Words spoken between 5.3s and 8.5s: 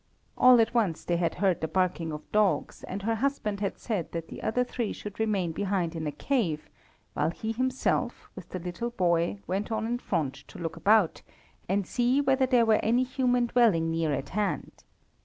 behind in a cave, while he himself, with